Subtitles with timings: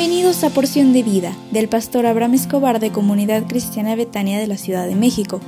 [0.00, 4.56] Bienvenidos a Porción de Vida del pastor Abraham Escobar de Comunidad Cristiana Betania de la
[4.56, 5.40] Ciudad de México.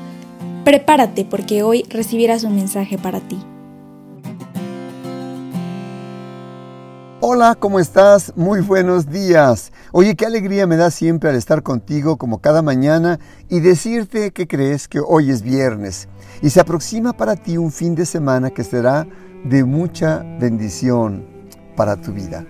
[0.62, 3.42] Prepárate porque hoy recibirás un mensaje para ti.
[7.22, 8.34] Hola, ¿cómo estás?
[8.36, 9.72] Muy buenos días.
[9.90, 14.46] Oye, qué alegría me da siempre al estar contigo como cada mañana y decirte que
[14.46, 16.08] crees que hoy es viernes
[16.42, 19.06] y se aproxima para ti un fin de semana que será
[19.44, 21.24] de mucha bendición
[21.74, 22.44] para tu vida.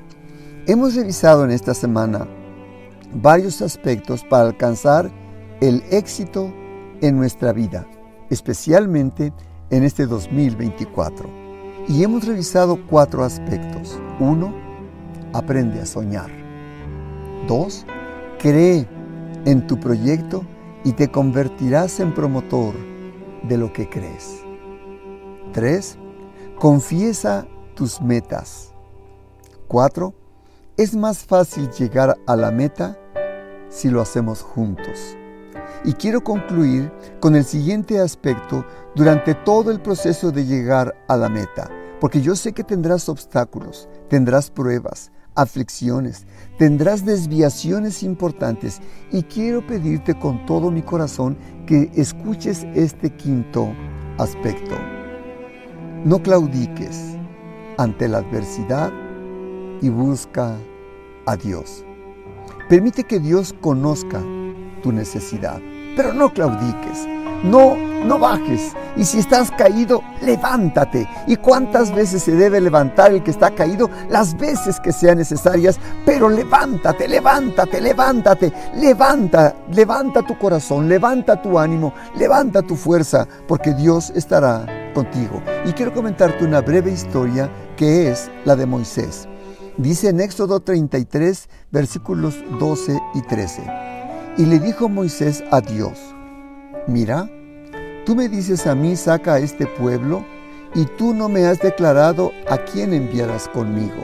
[0.65, 2.29] Hemos revisado en esta semana
[3.12, 5.11] varios aspectos para alcanzar
[5.61, 6.55] el éxito
[7.01, 7.84] en nuestra vida,
[8.30, 9.33] especialmente
[9.70, 11.29] en este 2024.
[11.89, 13.98] Y hemos revisado cuatro aspectos.
[14.20, 14.55] Uno,
[15.33, 16.30] aprende a soñar.
[17.48, 17.84] Dos,
[18.39, 18.87] cree
[19.45, 20.45] en tu proyecto
[20.84, 22.75] y te convertirás en promotor
[23.42, 24.45] de lo que crees.
[25.53, 25.98] Tres,
[26.56, 28.72] confiesa tus metas.
[29.67, 30.15] Cuatro,
[30.77, 32.98] es más fácil llegar a la meta
[33.69, 35.17] si lo hacemos juntos.
[35.84, 41.28] Y quiero concluir con el siguiente aspecto durante todo el proceso de llegar a la
[41.28, 46.27] meta, porque yo sé que tendrás obstáculos, tendrás pruebas, aflicciones,
[46.59, 53.69] tendrás desviaciones importantes y quiero pedirte con todo mi corazón que escuches este quinto
[54.19, 54.75] aspecto.
[56.05, 57.17] No claudiques
[57.78, 58.93] ante la adversidad
[59.83, 60.56] y busca
[61.27, 61.84] a Dios.
[62.69, 64.22] Permite que Dios conozca
[64.83, 65.61] tu necesidad,
[65.94, 67.06] pero no claudiques,
[67.44, 68.72] no, no bajes.
[68.97, 71.08] Y si estás caído, levántate.
[71.27, 73.91] ¿Y cuántas veces se debe levantar el que está caído?
[74.08, 81.58] Las veces que sean necesarias, pero levántate, levántate, levántate, levanta, levanta tu corazón, levanta tu
[81.58, 85.42] ánimo, levanta tu fuerza, porque Dios estará contigo.
[85.64, 89.28] Y quiero comentarte una breve historia que es la de Moisés.
[89.78, 93.62] Dice en Éxodo 33, versículos 12 y 13.
[94.37, 95.99] Y le dijo Moisés a Dios,
[96.87, 97.31] mira,
[98.05, 100.25] tú me dices a mí, saca a este pueblo,
[100.75, 104.03] y tú no me has declarado a quién enviarás conmigo.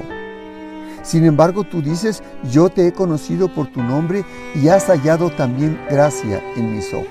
[1.02, 4.24] Sin embargo, tú dices, yo te he conocido por tu nombre
[4.54, 7.06] y has hallado también gracia en mis ojos.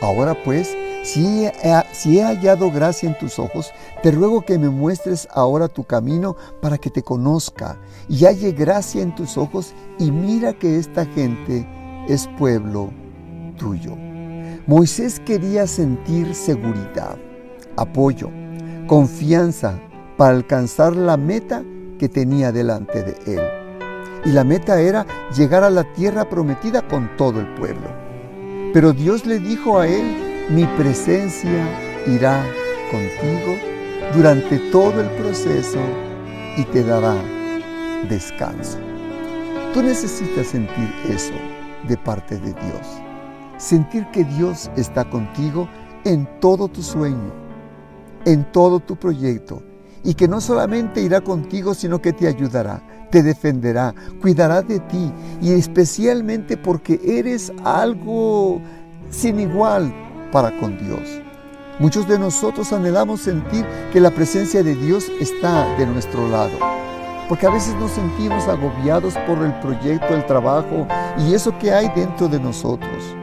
[0.00, 3.72] Ahora pues, si he, hallado gracia en tus ojos,
[4.04, 7.76] te ruego que me muestres ahora tu camino para que te conozca
[8.08, 11.68] y halle gracia en tus ojos y mira que esta gente
[12.08, 12.90] es pueblo
[13.58, 13.96] tuyo.
[14.68, 17.16] Moisés quería sentir seguridad,
[17.76, 18.30] apoyo,
[18.86, 19.80] confianza
[20.16, 21.64] para alcanzar la meta
[21.98, 23.42] que tenía delante de él.
[24.24, 25.04] Y la meta era
[25.36, 27.88] llegar a la tierra prometida con todo el pueblo.
[28.72, 31.66] Pero Dios le dijo a él mi presencia
[32.06, 32.44] irá
[32.90, 33.56] contigo
[34.14, 35.78] durante todo el proceso
[36.56, 37.14] y te dará
[38.08, 38.78] descanso.
[39.72, 41.32] Tú necesitas sentir eso
[41.88, 42.86] de parte de Dios.
[43.56, 45.68] Sentir que Dios está contigo
[46.04, 47.32] en todo tu sueño,
[48.24, 49.62] en todo tu proyecto,
[50.04, 55.12] y que no solamente irá contigo, sino que te ayudará, te defenderá, cuidará de ti,
[55.40, 58.60] y especialmente porque eres algo
[59.10, 59.94] sin igual
[60.32, 61.20] para con Dios.
[61.78, 66.58] Muchos de nosotros anhelamos sentir que la presencia de Dios está de nuestro lado,
[67.28, 70.86] porque a veces nos sentimos agobiados por el proyecto, el trabajo
[71.18, 73.14] y eso que hay dentro de nosotros.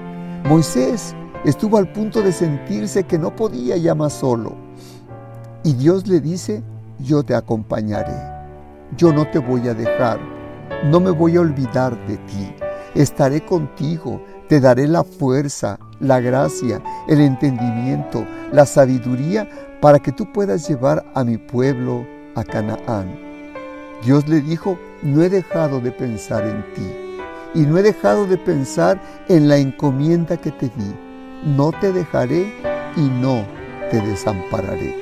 [0.46, 1.16] Moisés
[1.46, 4.54] estuvo al punto de sentirse que no podía ya más solo.
[5.64, 6.64] Y Dios le dice,
[7.00, 8.16] yo te acompañaré,
[8.98, 10.20] yo no te voy a dejar,
[10.86, 12.56] no me voy a olvidar de ti,
[12.96, 19.48] estaré contigo, te daré la fuerza, la gracia, el entendimiento, la sabiduría
[19.80, 22.06] para que tú puedas llevar a mi pueblo
[22.36, 23.16] a Canaán.
[24.04, 27.10] Dios le dijo, no he dejado de pensar en ti
[27.54, 30.96] y no he dejado de pensar en la encomienda que te di.
[31.44, 32.52] No te dejaré
[32.96, 33.46] y no
[33.92, 34.96] te desampararé.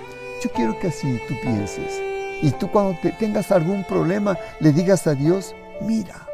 [0.43, 2.01] Yo quiero que así tú pienses.
[2.41, 6.27] Y tú cuando te tengas algún problema le digas a Dios, mira,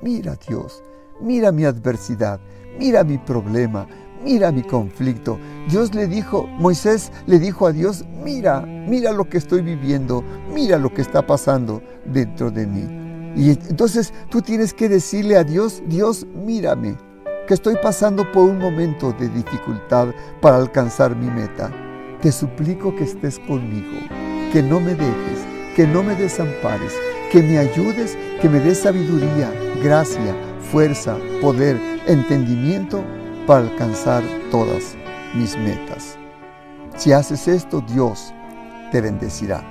[0.00, 0.82] mira Dios,
[1.20, 2.40] mira mi adversidad,
[2.78, 3.86] mira mi problema,
[4.24, 5.38] mira mi conflicto.
[5.68, 10.78] Dios le dijo, Moisés le dijo a Dios, mira, mira lo que estoy viviendo, mira
[10.78, 13.06] lo que está pasando dentro de mí.
[13.36, 16.96] Y entonces tú tienes que decirle a Dios, Dios, mírame,
[17.46, 20.08] que estoy pasando por un momento de dificultad
[20.40, 21.70] para alcanzar mi meta.
[22.20, 23.98] Te suplico que estés conmigo,
[24.52, 25.46] que no me dejes,
[25.76, 26.94] que no me desampares,
[27.30, 29.52] que me ayudes, que me des sabiduría,
[29.82, 30.34] gracia,
[30.70, 33.02] fuerza, poder, entendimiento
[33.46, 34.96] para alcanzar todas
[35.34, 36.18] mis metas.
[36.96, 38.32] Si haces esto, Dios
[38.90, 39.62] te bendecirá.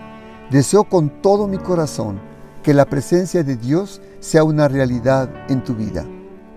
[0.50, 2.19] Deseo con todo mi corazón
[2.63, 6.06] que la presencia de Dios sea una realidad en tu vida.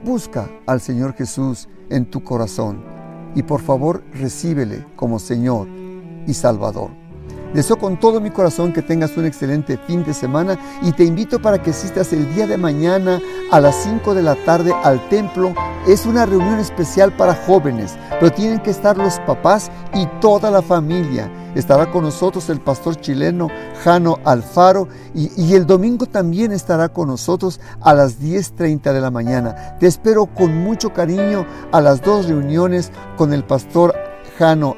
[0.04, 2.84] Busca al Señor Jesús en tu corazón
[3.34, 5.68] y por favor recíbele como Señor
[6.26, 7.07] y Salvador.
[7.54, 11.40] Deseo con todo mi corazón que tengas un excelente fin de semana y te invito
[11.40, 15.54] para que asistas el día de mañana a las 5 de la tarde al templo.
[15.86, 20.60] Es una reunión especial para jóvenes, pero tienen que estar los papás y toda la
[20.60, 21.32] familia.
[21.54, 23.48] Estará con nosotros el pastor chileno
[23.82, 29.10] Jano Alfaro y, y el domingo también estará con nosotros a las 10.30 de la
[29.10, 29.78] mañana.
[29.80, 33.94] Te espero con mucho cariño a las dos reuniones con el pastor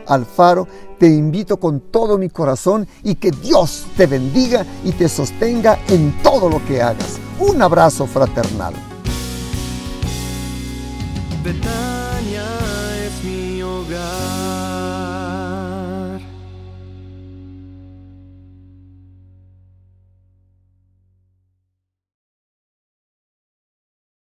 [0.07, 0.67] Alfaro,
[0.99, 6.23] te invito con todo mi corazón y que Dios te bendiga y te sostenga en
[6.23, 7.19] todo lo que hagas.
[7.39, 8.73] Un abrazo fraternal.